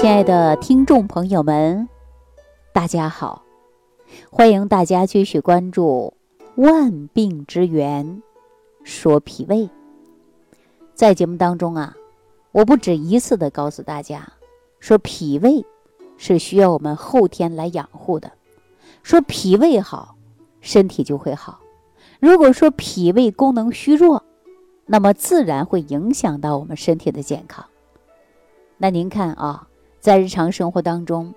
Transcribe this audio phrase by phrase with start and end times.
[0.00, 1.88] 亲爱的听众朋友们，
[2.72, 3.42] 大家好！
[4.30, 6.14] 欢迎大家继续关注
[6.62, 8.22] 《万病之源
[8.84, 9.56] 说脾胃》。
[10.94, 11.96] 在节目当中啊，
[12.52, 13.50] 我不止一次的。
[13.50, 14.34] 告诉大家，
[14.78, 15.66] 说脾胃
[16.16, 18.30] 是需要我们后天来养护的。
[19.02, 20.14] 说脾胃好，
[20.60, 21.58] 身体就会好；
[22.20, 24.22] 如果说脾胃功能虚弱，
[24.86, 27.20] 那么自然会影响到我们身体的。
[27.20, 27.64] 健康。
[28.76, 29.66] 那您看啊，
[30.00, 31.34] 在日常生活当中，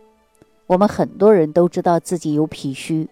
[0.67, 3.09] 我们很多人都知道自己有脾虚，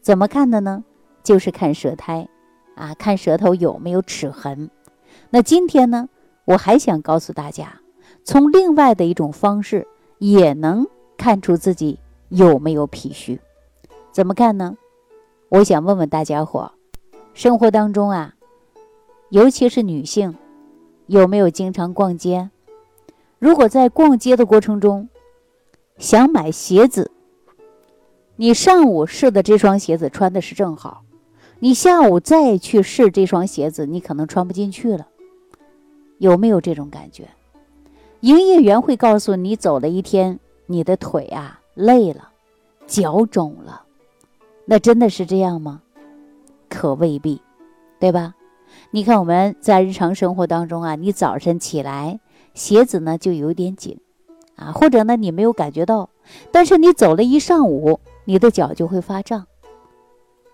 [0.00, 0.84] 怎么看的呢？
[1.22, 2.28] 就是看舌苔，
[2.74, 4.70] 啊，看舌头有没有齿痕。
[5.30, 6.08] 那今天呢，
[6.44, 7.80] 我还想告诉大家，
[8.24, 9.86] 从另外的一种方式
[10.18, 13.40] 也能看出自己有没有脾虚。
[14.10, 14.76] 怎么看呢？
[15.50, 16.72] 我想问问大家伙，
[17.34, 18.34] 生活当中啊。
[19.30, 20.34] 尤其是女性，
[21.06, 22.50] 有没有经常逛街？
[23.38, 25.08] 如果在逛街的过程中
[25.96, 27.10] 想买鞋子，
[28.36, 31.02] 你上午试的这双鞋子穿的是正好，
[31.60, 35.06] 你下午再去试这双鞋子，你可能穿不进去了。
[36.18, 37.28] 有没有这种感觉？
[38.20, 42.30] 营业员会告诉你，走了一天，你的腿啊累了，
[42.88, 43.82] 脚肿了，
[44.64, 45.82] 那真的是这样吗？
[46.68, 47.40] 可未必，
[48.00, 48.34] 对吧？
[48.90, 52.18] 你看我们在日常生活当中啊，你早晨起来
[52.58, 54.00] 鞋子呢就有点紧，
[54.56, 56.10] 啊，或者呢你没有感觉到，
[56.50, 59.46] 但是你走了一上午，你的脚就会发胀，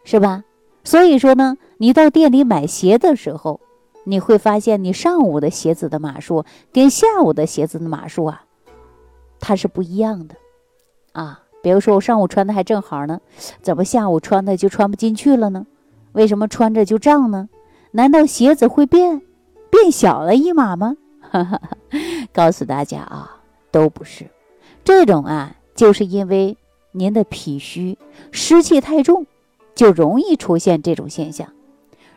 [0.05, 0.45] 是吧？
[0.85, 3.61] 所以说呢，你到店里买鞋的时候，
[4.05, 8.45] 你会发现你上午的鞋子的码数跟下午的鞋子的码数啊，
[9.41, 10.35] 它是不一样的，
[11.13, 13.21] 啊，比如说我上午穿的还正好呢，
[13.63, 15.67] 怎么下午穿的就穿不进去了呢？
[16.13, 17.49] 为什么穿着就胀呢？
[17.93, 19.23] 难道鞋子会变
[19.71, 20.99] 变小了一码吗？
[22.33, 23.41] 告诉大家啊，
[23.71, 24.27] 都不是。
[24.85, 26.57] 这种啊，就是因为
[26.93, 27.99] 您的脾虚，
[28.31, 29.27] 湿气太重，
[29.75, 31.49] 就容易出现这种现象。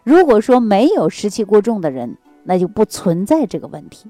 [0.04, 4.10] 如果说没有湿气过重的人，那就不存在这个问题。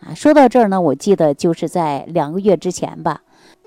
[0.00, 3.22] 啊，说到这儿呢，我记得就是在两个月之前吧，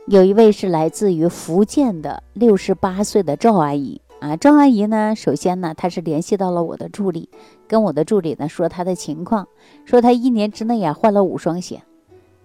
[0.07, 4.01] 有一位是来自于福建的六十八岁的赵阿姨。
[4.23, 5.13] 啊，张阿姨呢？
[5.17, 7.27] 首先呢，她是联系到了我的助理，
[7.67, 9.49] 跟我的助理呢说她的情况，
[9.83, 11.83] 说她一年之内呀换了五双鞋。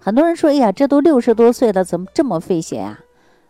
[0.01, 2.99] 很多人说，哎呀，这都六十多岁了，怎么这么费鞋啊？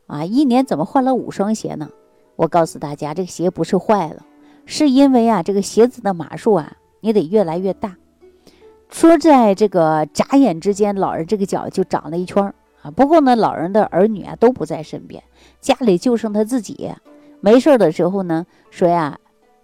[0.08, 1.88] 啊，一年怎么换了五双鞋呢？
[2.36, 4.26] 我告诉大家，这个鞋不是坏了，
[4.66, 7.96] 是因为啊，这个鞋子的码数啊，你得越来越大。
[8.90, 12.52] 说在这个眨眼之间，老人这个脚就长了一圈
[12.82, 12.90] 啊。
[12.90, 15.22] 不过呢，老人的儿女啊都不在身边，
[15.62, 16.90] 家里就剩他自己。
[17.40, 19.18] 没事的时候呢，说呀，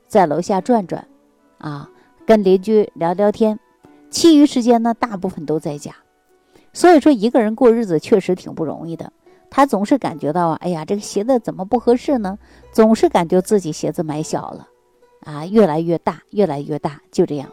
[0.06, 1.06] 在楼下转转，
[1.58, 1.90] 啊，
[2.26, 3.58] 跟邻居聊聊天，
[4.10, 5.94] 其余时间呢，大部分都在家。
[6.72, 9.12] 所以说，一个人过日子确实挺不容易的。
[9.50, 12.38] 他总是感觉到啊，哎呀，这个鞋子怎么不合适呢？
[12.72, 14.68] 总是感觉自己鞋子买小了，
[15.20, 17.48] 啊，越来越大，越来越大，就这样。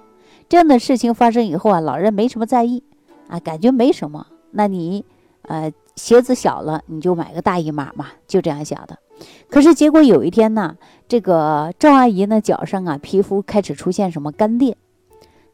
[0.49, 2.83] 这样的事情发生以后啊，老人没什么在意，
[3.27, 4.25] 啊，感觉没什么。
[4.49, 5.05] 那你，
[5.43, 8.97] 呃，鞋子小了，你就买个大一码嘛，就这样想的。
[9.49, 10.77] 可是结果有一天呢，
[11.07, 14.77] 这个赵阿姨呢脚上啊皮肤开始出现什么干裂，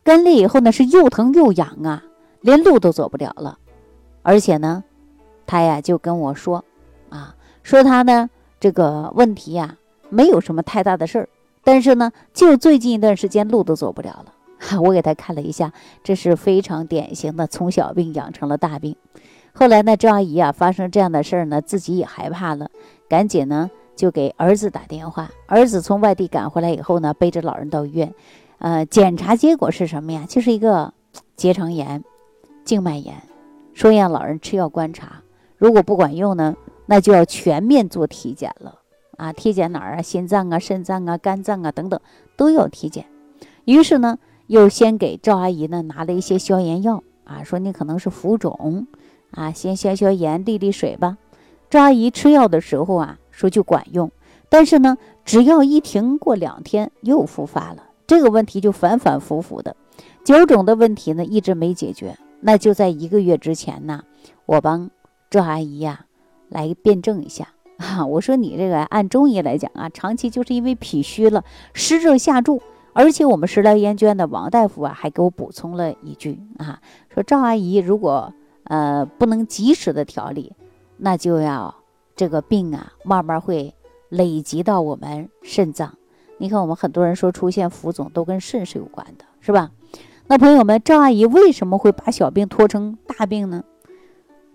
[0.03, 2.03] 干裂以后呢是又疼又痒啊，
[2.41, 3.57] 连路都走不了了。
[4.21, 4.83] 而且呢，
[5.45, 6.63] 她呀就跟我说，
[7.09, 8.29] 啊，说她呢
[8.59, 9.77] 这个问题呀
[10.09, 11.29] 没有什么太大的事儿，
[11.63, 14.33] 但是呢就最近一段时间路都走不了了。
[14.81, 15.71] 我给她看了一下，
[16.03, 18.95] 这是非常典型的从小病养成了大病。
[19.53, 22.69] 后来呢，赵阿姨啊发生这样的事儿呢，自己也害怕了。
[23.09, 25.29] 赶紧呢，就给儿子打电话。
[25.45, 28.13] 儿子从外地赶回来以后呢，背着老人到医院，
[28.59, 30.25] 呃，检查结果是什么呀？
[30.27, 30.93] 就是一个
[31.35, 32.03] 结肠炎、
[32.63, 33.15] 静脉炎，
[33.73, 35.21] 说让老人吃药观察。
[35.57, 38.79] 如果不管用呢，那就要全面做体检了
[39.17, 39.33] 啊！
[39.33, 40.01] 体检哪儿啊？
[40.01, 41.99] 心脏啊、肾脏啊、肝脏啊等等
[42.35, 43.05] 都要体检。
[43.65, 48.87] 于是呢，又先给赵阿姨呢拿了一些消炎药啊，说你可能是浮肿
[49.31, 51.17] 啊，先消消炎、利利水吧。
[51.69, 54.09] 赵阿姨吃药的时候啊，说就管用，
[54.47, 59.75] 但是呢，只要一停过两天又复发了，这个问题就反反复复的，
[60.23, 62.17] 脚肿的问题呢一直没解决。
[62.39, 64.03] 那就在一个月之前呢，
[64.45, 64.89] 我帮
[65.29, 66.05] 赵阿姨呀
[66.47, 71.43] 来辩证一下啊， 我说你这个按中医来讲啊，长期就是因为脾虚了，
[71.73, 72.61] 湿热下注，
[72.93, 76.79] 而且我们食疗研究院的王大夫啊还给我补充了一句啊，
[77.13, 80.53] 说赵阿姨如果呃不能及时的调理。
[80.97, 81.75] 那就要
[82.15, 83.73] 这个病啊，慢慢会
[84.09, 85.95] 累积到我们肾脏。
[86.37, 89.71] 你看，我们很多人说出现浮肿都跟肾是有关的，是吧？
[90.27, 93.63] 那朋友们，赵阿姨为什么会把小病拖成大病呢？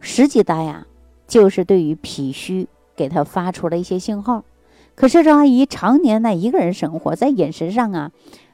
[0.00, 0.86] 实际大呀，
[1.26, 4.44] 就是对于脾虚给他发出了一些信号。
[4.94, 8.12] 可是赵阿姨常年呢一个人生活在饮食上啊，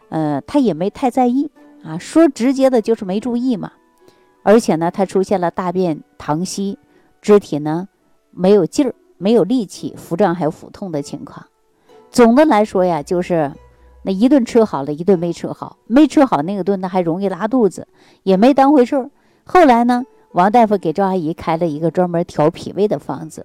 [0.09, 1.51] 呃，她也没太在意
[1.83, 3.73] 啊，说直接的就是没注意嘛。
[4.45, 6.79] 而且呢，她出现了大便溏稀，
[7.21, 7.89] 肢体呢
[8.31, 11.47] 没有劲儿、没有力气，腹胀还有腹痛的情况。
[12.11, 13.53] 总的来说呀，就是
[14.03, 17.87] 那一顿吃好了，一顿没吃好，没吃好那个顿呢还容易拉肚子，
[18.23, 19.11] 也没当回事儿。
[19.45, 23.45] 后来呢，王大夫给赵阿姨开了一个专门调脾胃的方子，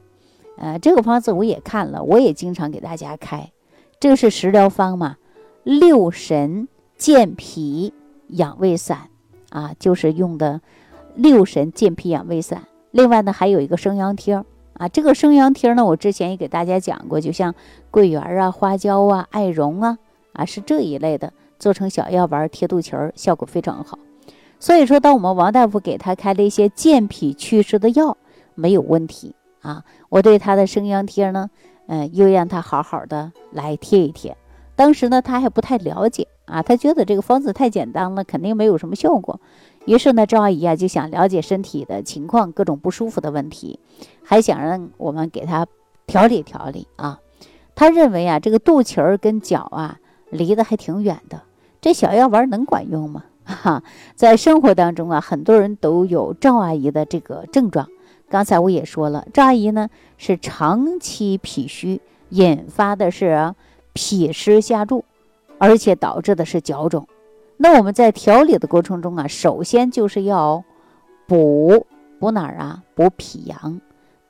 [0.58, 3.52] 呃，这个方子我也看了，我也经常给大家开。
[4.00, 5.18] 这个是食疗方嘛，
[5.64, 6.68] 六神
[6.98, 7.94] 健脾
[8.28, 9.10] 养胃散
[9.50, 10.62] 啊，就是用的
[11.16, 12.64] 六神健脾养胃散。
[12.94, 14.42] 另外呢，还有一个生阳贴。
[14.74, 17.54] 啊，这个生阳贴呢，我之前也给大家讲过，就像
[17.92, 20.00] 桂圆啊、花椒啊、艾绒啊，
[20.34, 24.00] 啊是这一类的，做成小药丸贴肚脐儿，效果非常好。
[24.60, 28.18] 所以说，当我们王大夫给他开了一些健脾祛湿的药，
[28.56, 29.84] 没有问题啊。
[30.10, 31.52] 我对他的生阳贴呢，
[31.88, 34.36] 嗯，又让他好好的来贴一贴。
[34.76, 39.40] 当时呢，他还不太了解啊，他觉得这个方子太简单了，肯定没有什么效果。
[39.86, 43.80] 于是呢，赵阿姨啊就想了解身体的情况，各种不舒服的问题，
[44.24, 45.68] 还想让我们给她
[46.06, 47.20] 调理调理啊。
[47.76, 50.00] 她认为啊，这个肚脐儿跟脚啊
[50.30, 51.42] 离得还挺远的，
[51.82, 53.24] 这小药丸能管用吗？
[53.44, 53.84] 哈，
[54.16, 57.90] 在生活当中啊，很多人都有赵阿姨的这个症状。
[58.30, 62.00] 刚才我也说了，赵阿姨呢是长期脾虚
[62.30, 63.54] 引发的是
[63.92, 65.04] 脾湿下注，
[65.64, 67.08] 而且导致的是脚肿。
[67.56, 70.62] 那我们在调理的过程中啊，首先就是要
[71.26, 71.88] 补
[72.20, 72.84] 补哪儿啊？
[72.96, 73.80] 补脾阳，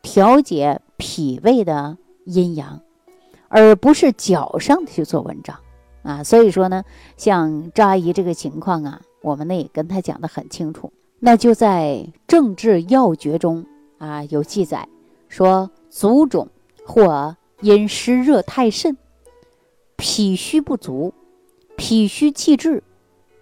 [0.04, 2.82] 调节脾胃的阴阳，
[3.48, 5.58] 而不是脚上去做文章
[6.04, 6.24] 啊。
[6.24, 6.84] 所以说呢，
[7.18, 10.94] 像张阿姨这个情况啊，我们呢也跟她讲的很清楚。
[11.20, 13.66] 那就在《正治要诀》中
[13.98, 14.88] 啊有记载
[15.30, 16.48] 说，足肿
[16.86, 18.98] 或因湿热太甚，
[19.96, 21.14] 脾虚不足，
[21.86, 22.82] 脾虚气滞。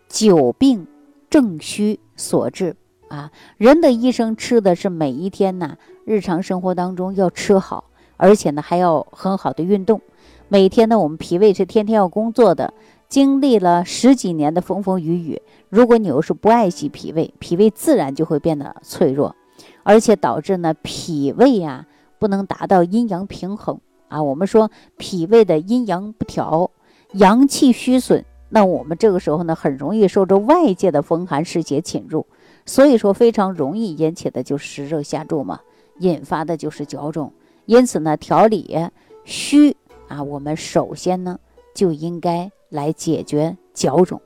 [0.10, 0.88] 久病
[1.30, 2.76] 正虚所致
[3.08, 3.32] 啊！
[3.58, 10.02] 人的一生吃的是每一天呢，日常生活当中要吃好，而且呢还要很好的运动。
[10.48, 12.74] 每天呢，我们脾胃是天天要工作的，
[13.08, 15.40] 经历了十几年的风风雨雨，
[15.70, 19.36] 如果你又是不爱惜脾胃，脾胃自然就会变得脆弱，
[19.84, 21.86] 而且导致呢脾胃呀
[22.18, 24.24] 不能达到阴阳平衡啊。
[24.24, 26.72] 我们说脾胃的阴阳不调，
[27.14, 28.26] 阳气虚损。
[28.54, 32.28] 那我们这个时候呢，很容易受着外界的风寒湿邪侵入，
[32.66, 35.62] 所以说非常容易引起的就是湿热下注嘛，
[36.00, 37.32] 引发的就是脚肿。
[37.66, 38.78] 因此呢，调理
[39.24, 39.78] 虚
[40.10, 41.40] 啊，我们首先呢
[41.74, 44.22] 就应该来解决脚肿。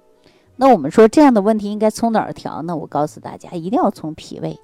[0.56, 2.76] 那我们说这样的问题应该从哪儿调呢？
[2.76, 4.58] 我告诉大家，一定要从脾胃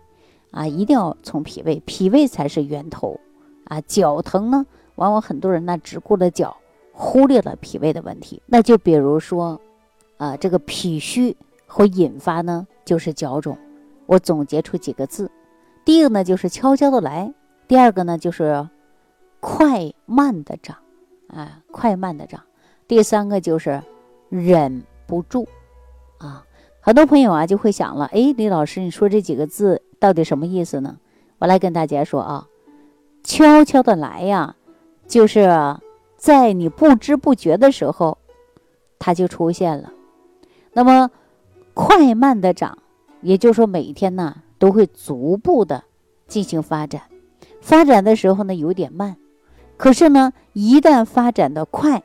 [0.49, 3.19] 啊，一定要从脾胃，脾胃才是源头
[3.65, 3.79] 啊。
[3.81, 4.65] 脚疼呢，
[4.95, 6.57] 往往很多人呢只顾了脚。
[7.03, 9.59] 忽略了脾胃的问题，那就比如说，
[10.17, 13.57] 啊，这个脾虚会引发呢，就是脚肿。
[14.05, 15.31] 我总结出几个字，
[15.83, 17.33] 第一个呢就是悄悄的来，
[17.67, 18.69] 第二个呢就是
[19.39, 20.77] 快慢的长，
[21.29, 22.43] 啊，快慢的长，
[22.87, 23.81] 第三个就是
[24.29, 25.47] 忍不住，
[26.19, 26.45] 啊，
[26.81, 30.99] 很多朋友啊就会想了，哎，李老师，你说这几个字到底什么意思呢？
[31.39, 32.47] 我来跟大家说啊，
[33.23, 34.55] 悄悄的来呀，
[35.07, 35.49] 就是。
[36.21, 38.19] 在你不知不觉的时候，
[38.99, 39.91] 它就出现了。
[40.71, 41.09] 那么
[41.73, 42.77] 快慢的长，
[43.21, 45.83] 也就是说每一天呢都会逐步的
[46.27, 47.01] 进行发展。
[47.59, 49.17] 发展的时候呢有点慢，
[49.77, 52.03] 可是呢一旦发展的快，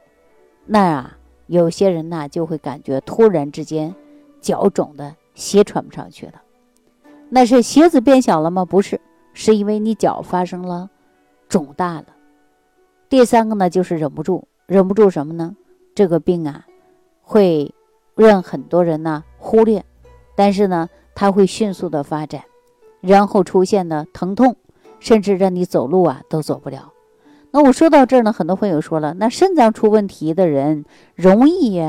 [0.64, 3.94] 那啊有些人呢就会感觉突然之间
[4.40, 6.40] 脚肿的鞋穿不上去了。
[7.28, 8.64] 那是鞋子变小了吗？
[8.64, 8.99] 不是，
[9.35, 10.88] 是因为你脚发生了
[11.50, 12.06] 肿大了。
[13.08, 15.54] 第三个呢，就是忍不住，忍不住什么呢？
[15.94, 16.66] 这个病啊，
[17.22, 17.72] 会
[18.16, 19.84] 让很多人呢忽略，
[20.34, 22.42] 但是呢，它会迅速的发展，
[23.00, 24.56] 然后出现的疼痛，
[24.98, 26.92] 甚至让你走路啊都走不了。
[27.52, 30.84] 那我说到这儿呢，很多朋友说了，那肾脏出问题的人
[31.14, 31.80] 容易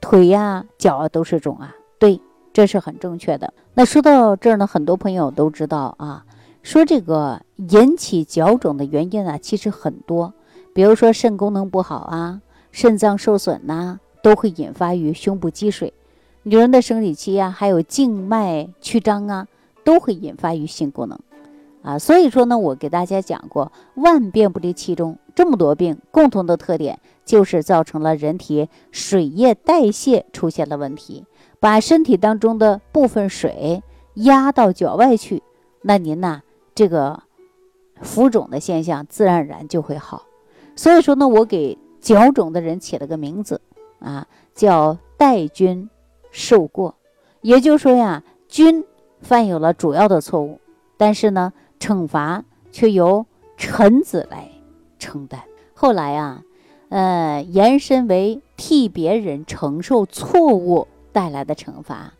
[0.00, 1.74] 腿呀、脚啊都是肿啊？
[1.98, 2.20] 对，
[2.52, 3.52] 这是很正确的。
[3.74, 6.24] 那说到这儿呢，很多朋友都知道啊，
[6.62, 10.32] 说这个引起脚肿的原因啊，其实很多。
[10.80, 12.40] 比如说肾功能不好啊，
[12.72, 15.92] 肾脏受损呐，都会引发于胸部积水。
[16.44, 19.46] 女人的生理期呀，还有静脉曲张啊，
[19.84, 21.20] 都会引发于性功能
[21.82, 21.98] 啊。
[21.98, 31.26] 所以说呢，我给大家讲过，万变不离其中，这么多病共同的特点就是造成了人体水液代谢出现了问题，
[31.60, 33.82] 把身体当中的部分水
[34.14, 35.42] 压到脚外去。
[35.82, 36.40] 那您呐？
[36.74, 37.24] 这个
[38.00, 40.22] 浮肿的现象自然而然就会好。
[40.76, 43.60] 所以说呢，我给脚肿的人起了个名字
[43.98, 45.88] 啊，叫代君
[46.30, 46.94] 受过。
[47.42, 48.84] 也就是说呀，君
[49.20, 50.60] 犯有了主要的错误，
[50.96, 54.50] 但是呢，惩罚却由臣子来
[54.98, 55.42] 承担。
[55.74, 56.42] 后来啊，
[56.88, 62.12] 呃，延伸为替别人承受错误带来的惩罚。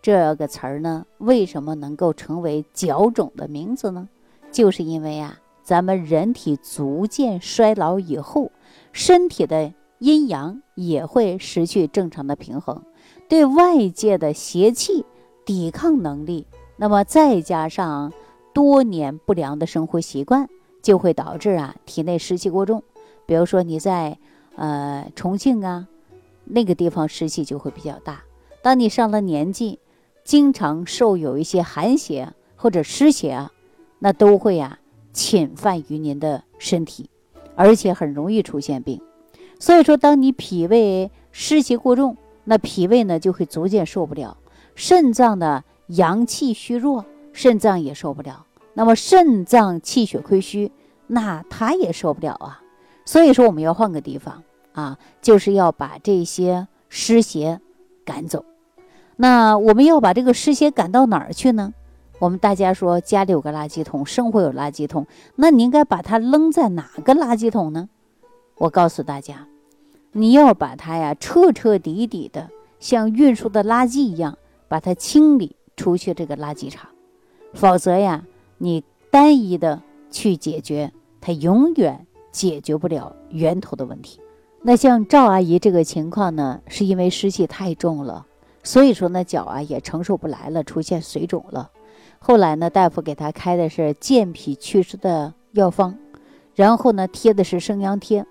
[0.00, 4.08] 这个词儿呢，为什么能够成为脚肿的名字呢？
[4.50, 5.38] 就是因为啊，
[5.68, 8.52] 咱们人体逐渐衰老以后，
[8.90, 12.82] 身体的阴阳也会失去正常的平衡，
[13.28, 15.04] 对外界的邪气
[15.44, 16.46] 抵抗能力，
[16.78, 18.14] 那么再加上
[18.54, 20.48] 多年不良的生活习惯，
[20.80, 22.82] 就会导致啊体内湿气过重。
[23.26, 24.16] 比如说你在
[24.56, 25.86] 呃重庆啊
[26.44, 28.22] 那个地方湿气就会比较大，
[28.62, 29.78] 当你上了年纪。
[30.24, 33.50] 经常受有一些寒邪或者湿邪啊，
[33.98, 34.78] 那都会呀
[35.18, 37.10] 侵犯于您的身体，
[37.56, 39.02] 而且很容易出现病。
[39.58, 44.36] 所以说，当你脾胃湿邪过重，那脾胃呢就会逐渐受不了；
[44.76, 48.46] 肾脏的阳气虚弱，肾脏也受不了。
[48.74, 50.70] 那么肾脏气血亏虚，
[51.08, 52.62] 那它也受不了啊。
[53.04, 57.60] 所以说，我们要换个地方啊，就是要把这些湿邪
[58.04, 58.44] 赶走。
[59.16, 61.74] 那我们要把这个湿邪赶到哪儿去呢？
[62.18, 65.06] 我们大家说家里有个垃圾桶，生活有垃圾桶，
[65.36, 67.88] 那你应该把它扔在哪个垃圾桶呢？
[68.56, 69.46] 我告诉大家，
[70.10, 72.48] 你要把它呀彻彻底底的
[72.80, 76.90] 像运输的垃圾一样把它清理出去这个垃圾场，
[77.54, 78.24] 否则呀，
[78.58, 78.82] 你
[79.12, 84.20] 单一的去解决它，永远解决不了源头的问题。
[84.60, 88.26] 那像赵阿姨这个情况呢，是因为湿气太重了。
[88.64, 91.70] 所以说呢，脚啊也承受不来了，出现水肿了。
[92.18, 95.96] 后来呢，大夫给他开的是健脾祛湿的药方，
[96.54, 98.26] 然后呢贴的是生阳贴，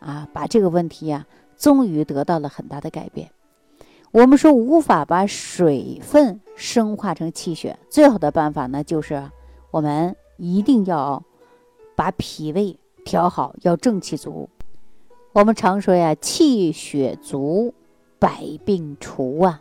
[0.00, 1.26] 啊，把这个问题呀，
[1.56, 3.30] 终于得到了很大的改变。
[4.12, 9.30] 我们说无法把水分生化成气血，最好的办法呢，就是
[9.70, 11.22] 我们一定要
[11.94, 14.48] 把脾胃调好，要正气足。
[15.32, 17.74] 我们常说呀，气血足，
[18.18, 19.60] 百病除啊。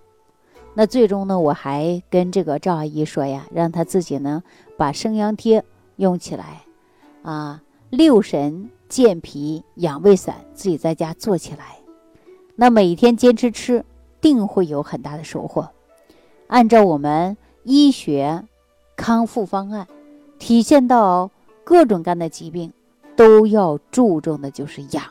[0.77, 4.44] 那最终呢，我还跟这个赵阿姨说呀，让她自己呢
[4.77, 5.63] 把生阳贴
[5.96, 6.63] 用起来，
[7.24, 11.77] 啊，六神健脾养胃散自己在家做起来，
[12.58, 13.86] 那每天坚持吃，
[14.20, 15.70] 定会有很大的收获。
[16.48, 18.44] 按照我们医学
[18.98, 19.88] 康复方案，
[20.39, 21.32] 体现到
[21.63, 22.74] 各种各样的疾病
[23.15, 25.05] 都要注重的就是养。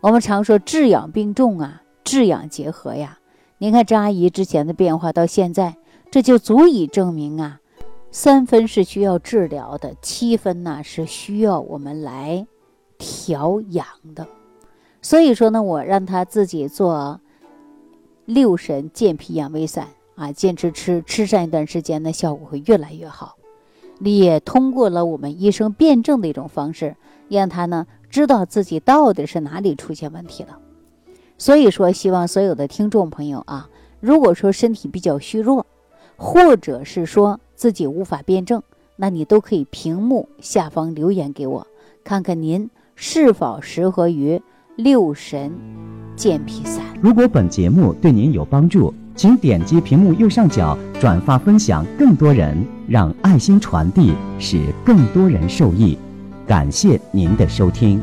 [0.00, 3.18] 我们常说治养并重啊，治养结合呀。
[3.58, 5.76] 您看张阿姨之前的变化到现在，
[6.10, 7.60] 这就足以证明啊，
[8.10, 12.46] 三分是需要治疗的，七分呢是需要我们来
[12.98, 14.26] 调养的。
[15.00, 17.20] 所以说呢，我让她自己做
[18.24, 23.36] 六神健脾养胃散啊，坚持吃，吃上一段时间呢，效果会越来越好。
[24.00, 26.96] 也通过了我们医生辩证的一种方式，
[27.28, 30.58] 让她呢知道自己到底是哪里出现问题了。
[31.36, 33.68] 所以说，希望所有的听众朋友啊，
[34.00, 35.66] 如果说身体比较虚弱，
[36.16, 38.62] 或者是说自己无法辩证，
[38.96, 41.66] 那你都可以屏幕下方留言给我，
[42.04, 44.40] 看看您是否适合于
[44.76, 45.52] 六神
[46.16, 46.84] 健脾散。
[47.02, 52.56] 如果本节目对您有帮助，请点击屏幕右上角转发分享，更多人
[52.88, 55.98] 让爱心传递，使更多人受益。
[56.46, 58.00] 感谢您的收听。